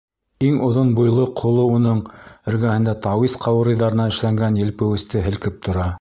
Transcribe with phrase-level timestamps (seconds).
[0.45, 2.01] Иң оҙон буйлы ҡоло уның
[2.53, 5.89] эргәһендә тауис ҡаурыйҙарынан эшләнгән елпеүесте һелкеп тора.